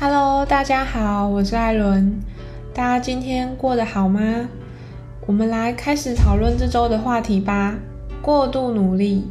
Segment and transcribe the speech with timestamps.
[0.00, 2.20] Hello，大家好，我是艾伦。
[2.74, 4.48] 大家今天过得好吗？
[5.24, 7.76] 我们来开始讨论这周的话题吧。
[8.20, 9.30] 过度努力，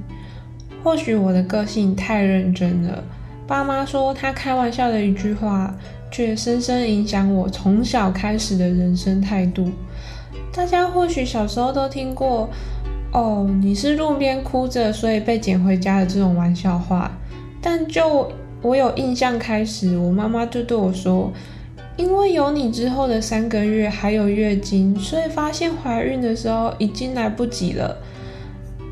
[0.81, 3.04] 或许我的个性太认真了。
[3.46, 5.76] 爸妈说他开玩笑的一句话，
[6.10, 9.69] 却深深影响我从小开始的人生态度。
[10.53, 12.49] 大家或许小时候都听过，
[13.11, 17.11] 哦，你是路边哭着，所以被捡回家的这种玩笑话。
[17.61, 18.31] 但就
[18.63, 21.31] 我有印象开始，我妈妈就对我说
[21.98, 27.98] ：“因为有你之后的三个月还有月经，所以发现怀孕的时候已经来不及了。”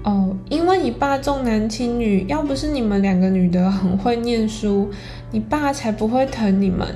[0.04, 4.90] 哦，因为你爸重男轻女，要不是你们两个女的很会念书，
[5.32, 6.88] 你爸才不会疼你们。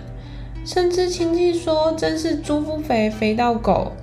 [0.66, 3.94] 甚至亲戚说：“真是猪不肥，肥到狗。”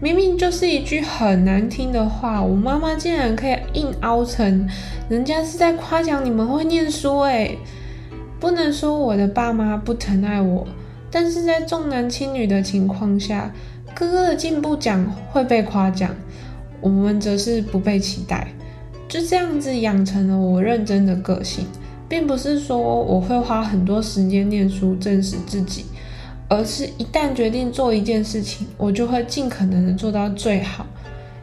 [0.00, 4.68] 明明就是一句很难听的话，我妈妈竟然可以硬凹成
[5.08, 7.58] 人家是在夸奖你们会念书诶。
[8.40, 10.66] 不能说我的爸妈不疼爱我，
[11.10, 13.50] 但是在重男轻女的情况下，
[13.94, 16.14] 哥哥的进步奖会被夸奖，
[16.80, 18.48] 我们则是不被期待。
[19.08, 21.66] 就这样子养成了我认真的个性，
[22.08, 25.84] 并不是说我会花很多时间念书证实自己，
[26.48, 30.84] 而是一旦决定做一件事情，我就会尽可能的做到最好。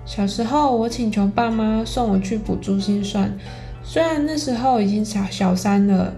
[0.05, 3.31] 小时候，我请求爸妈送我去补珠心算，
[3.83, 6.13] 虽然那时候已经小小三了。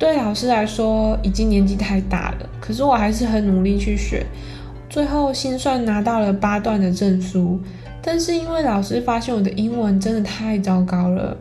[0.00, 4.24] 对老师来说，已经年纪太大了，可是我还是很努力去学，
[4.88, 7.60] 最后心算拿到了八段的证书。
[8.00, 11.36] 但是因为老师发现我的英文真的太糟糕了，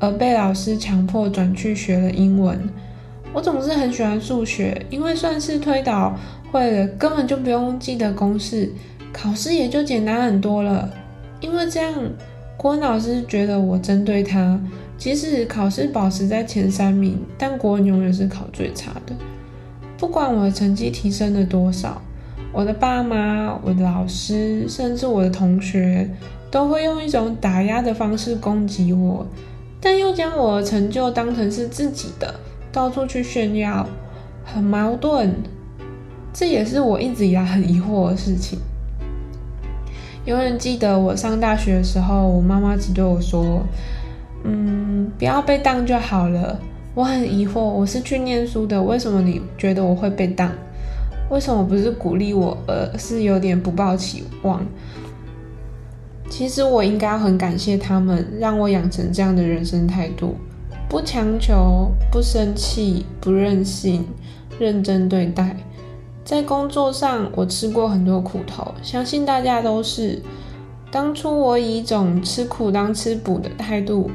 [0.00, 2.58] 而被老师强迫转去学了英文。
[3.32, 6.18] 我总是很喜欢数学，因为算式推导
[6.50, 8.68] 会了，根本就不用记得公式，
[9.12, 10.90] 考试也就简单很多了。
[11.40, 11.94] 因为这样，
[12.58, 14.60] 国文老师觉得我针对他。
[14.98, 19.14] 即使考试保持在前三名，但国文永远是考最差的。
[19.96, 22.02] 不管我的成绩提升了多少，
[22.52, 26.10] 我的爸妈、我的老师，甚至我的同学，
[26.50, 29.24] 都会用一种打压的方式攻击我，
[29.80, 32.34] 但又将我的成就当成是自己的，
[32.72, 33.86] 到处去炫耀，
[34.44, 35.32] 很矛盾。
[36.32, 38.58] 这也是我一直以来很疑惑的事情。
[40.28, 43.62] 有人记得我上大学的时候，我妈妈只对我说。
[44.44, 46.60] 嗯，不要被当就好了。
[46.94, 50.52] 我很疑惑，我是去念书的，为什么你觉得我会被当？
[51.30, 54.62] 为什么不是鼓励我，而是有点不抱期望？
[56.28, 60.36] 其实我应该很感谢他们，让我养成这样的人生态度：
[60.90, 64.04] 不强求，不生气，不任性，
[64.58, 65.56] 认真对待。
[66.28, 70.20] 在工作上，我吃过很多苦头，相信大家都是。
[70.90, 74.10] 当初我以一种吃苦当吃补的态度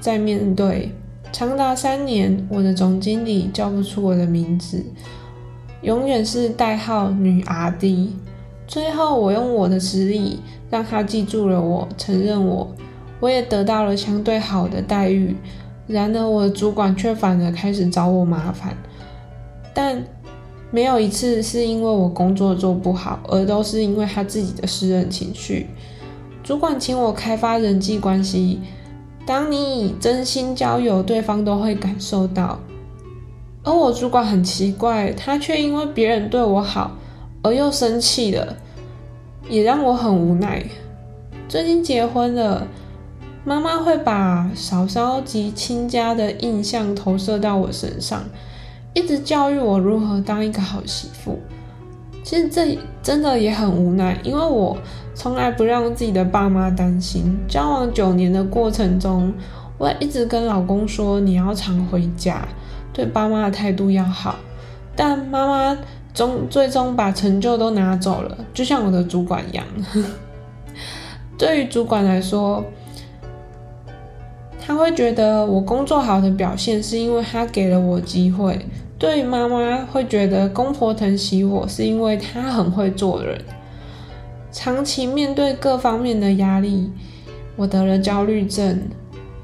[0.00, 0.90] 在面对，
[1.30, 4.84] 长达三年，我的总经理叫不出我的名字，
[5.82, 8.08] 永远是代号女 RD。
[8.66, 12.68] 最后，我用我的实力让他记住了我，承认我，
[13.20, 15.36] 我也得到了相对好的待遇。
[15.86, 18.76] 然而，我的主管却反而开始找我麻烦，
[19.72, 20.04] 但
[20.74, 25.68] 没有一次是因为我工作做不好，而都是因为他自己的私人情绪。
[26.42, 28.58] 主管请我开发人际关系，
[29.24, 32.58] 当你以真心交友，对方都会感受到。
[33.62, 36.90] 而我主管很奇怪，他却因为别人对我好
[37.42, 38.56] 而又生气了，
[39.48, 40.60] 也让我很无奈。
[41.48, 42.66] 最近结婚了，
[43.44, 48.24] 妈妈会把嫂嫂及亲家的印象投射到我身上，
[48.94, 51.38] 一直教育我如何当一个好媳妇。
[52.22, 54.74] 其实这真的也很无奈，因为我
[55.14, 57.36] 从来不让自己的爸妈担心。
[57.46, 59.30] 交往九年的过程中，
[59.76, 62.48] 我也一直跟老公说你要常回家，
[62.94, 64.36] 对爸妈的态度要好。
[64.96, 65.78] 但妈妈
[66.14, 69.64] 终最终把成就都拿走了，就像我的主管一样。
[71.36, 72.64] 对于主管来说，
[74.66, 78.58] 他会觉得我工作好的表现是因为他给了我机会。
[78.98, 83.38] 对妈妈会觉得公婆疼惜我是因为她很会做人。
[84.50, 86.90] 长期面对各方面的压力，
[87.56, 88.80] 我得了焦虑症。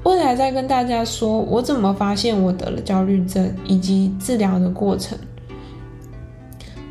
[0.03, 5.15] 未来再跟大家说我怎么发现我得了焦虑症以及治疗的过程。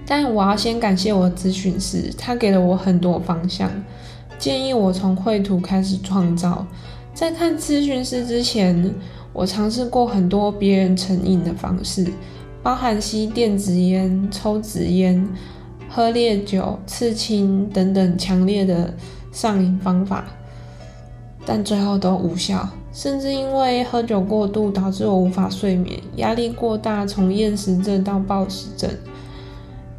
[0.06, 3.68] 但我要先感谢我的咨询师，他给了我很多方向，
[4.38, 6.64] 建议我从绘图开始创造。
[7.20, 8.94] 在看咨询师之前，
[9.34, 12.06] 我尝试过很多别人成瘾的方式。
[12.62, 15.28] 包含吸电子烟、抽纸烟、
[15.86, 18.94] 喝烈酒、刺青等等强烈的
[19.32, 20.24] 上瘾方法，
[21.44, 22.66] 但最后都无效。
[22.90, 28.88] 甚至因为喝酒过度导致我无法睡眠，压力过大从厌食症到暴食症。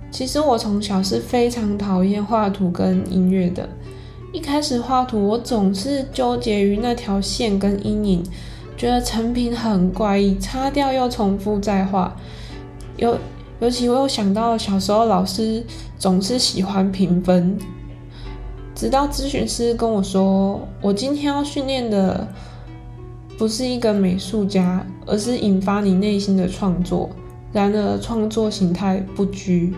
[0.09, 3.69] 其实我从小是非常讨厌画图跟音乐的。
[4.31, 8.23] 一开始画图，我总是纠结于那条线跟阴影，
[8.77, 12.15] 觉得成品很怪异，擦掉又重复再画。
[12.95, 13.17] 尤
[13.59, 15.63] 尤其我又想到小时候老师
[15.99, 17.57] 总是喜欢评分，
[18.73, 22.25] 直到咨询师跟我说，我今天要训练的
[23.37, 27.09] 不是一个美术家，而是引发你内心的创作。
[27.51, 29.73] 然而创作形态不拘。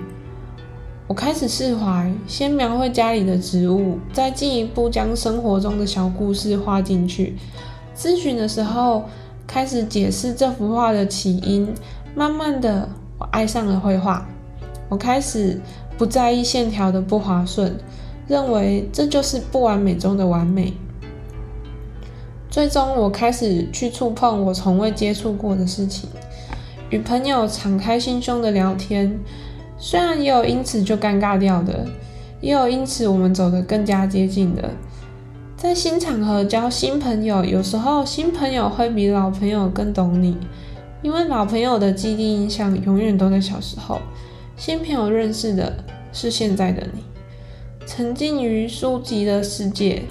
[1.14, 7.36] 我开始释怀，先描绘家里的植物，再进一步将生活中的小故事画进去。
[7.96, 9.04] 咨询的时候，
[9.46, 11.72] 开始解释这幅画的起因。
[12.16, 12.90] 慢慢的，
[13.20, 14.28] 我爱上了绘画。
[14.90, 15.62] 我开始
[16.00, 17.78] 不在意线条的不滑顺，
[18.28, 20.74] 认为这就是不完美中的完美。
[22.50, 26.10] 最终，我开始去触碰我从未接触过的事情，
[26.90, 29.20] 与朋友敞开心胸的聊天。
[29.86, 31.86] 虽然也有因此就尴尬掉的，
[32.40, 34.70] 也有因此我们走得更加接近的。
[35.58, 40.38] 在新场合交新朋友，有时候新朋友会比老朋友更懂你，
[41.02, 44.00] 因为老朋友的既定印象永远都在小时候，
[44.56, 45.74] 新朋友认识的
[46.14, 47.04] 是现在的你。
[47.86, 50.04] 沉浸于书籍的世界，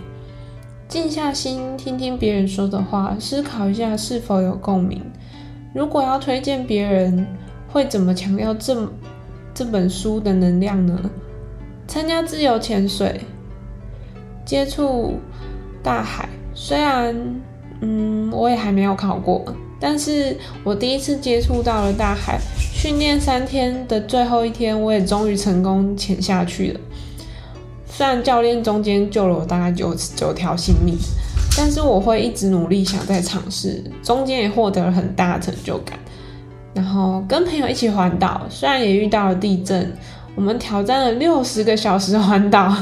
[0.86, 5.00] 静下心听听别人说的话，思考一下是否有共鸣。
[5.74, 7.26] 如果要推荐别人，
[7.72, 8.86] 会怎么强调这？
[9.54, 10.98] 这本书的能量呢？
[11.86, 13.20] 参加自由潜水，
[14.46, 15.18] 接触
[15.82, 16.28] 大海。
[16.54, 17.14] 虽然，
[17.80, 19.44] 嗯，我也还没有考过，
[19.78, 22.38] 但是我第一次接触到了大海。
[22.56, 26.80] 训练三天的最后一天，我也终于成功潜下去了。
[27.86, 30.96] 虽然教练中间救了我大概九九条性命，
[31.56, 35.96] 但是我会一直努力想再尝试，中间也获得了很大的成就感。
[36.74, 39.92] 然后跟朋友一起环岛，虽然也遇到了地震，
[40.34, 42.74] 我们挑战了六十个小时环岛，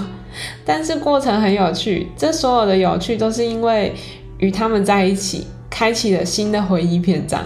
[0.64, 2.08] 但是过程很有趣。
[2.16, 3.92] 这所有的有趣都是因为
[4.38, 7.44] 与他们在一起，开启了新的回忆篇章。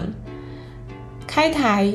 [1.26, 1.90] 开台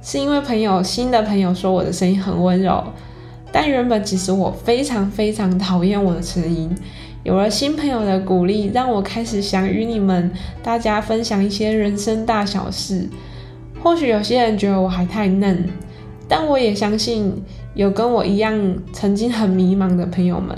[0.00, 2.84] 是因为朋友新的朋友说我的声音很温柔，
[3.50, 6.74] 但原本其实我非常非常讨厌我的声音。
[7.24, 10.30] 有了新朋友的鼓励，让我开始想与你们
[10.62, 13.08] 大家分享一些人生大小事。
[13.82, 15.68] 或许有些人觉得我还太嫩，
[16.28, 17.32] 但我也相信
[17.74, 20.56] 有跟我一样曾经很迷茫的朋友们，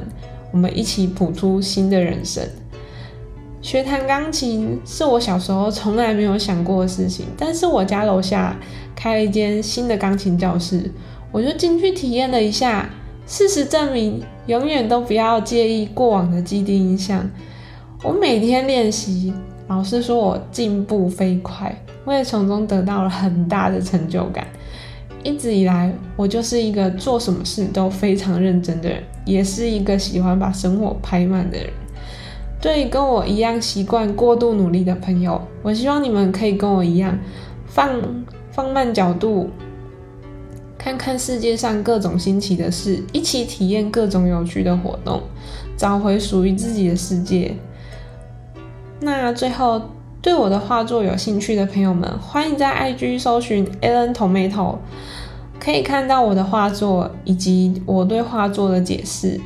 [0.52, 2.42] 我们一起谱出新的人生。
[3.62, 8.56] 学弹钢琴是我小时候从来没有想过的事情，但是我家楼下
[8.96, 10.90] 开了一间新的钢琴教室，
[11.30, 12.88] 我就进去体验了一下。
[13.26, 17.30] 事实证明，永远都不要介意过往的既定印象。
[18.02, 19.32] 我每天练习，
[19.70, 21.72] 老师说我进步飞快。
[22.04, 24.44] 我也从中得到了很大的成就感。
[25.22, 31.68] 一直以来，我就是一个做什么事都非常认真的人，也是一个喜欢把生活拍慢的人。
[32.60, 37.16] 对跟我一样习惯过度努力的朋友，我希望你们可以跟我一样，
[37.66, 37.88] 放
[38.50, 39.50] 放慢角度，
[40.76, 45.22] 看看世界上各种新奇的事，一起体验各种有趣的活动，
[45.76, 47.54] 找回属于自己的世界。
[49.00, 49.82] 那最后。
[50.22, 54.76] 对我的画作有兴趣的朋友们，欢迎在 IG 搜寻 Alan Tomato，
[55.58, 59.40] 可以看到我的画作以及我对画作的解释。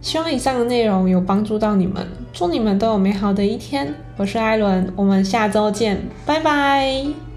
[0.00, 3.92] 希望以上的内容有帮助到你们，祝你们都有美好的一天。
[4.16, 7.31] 我是艾伦，我们下周见，拜拜。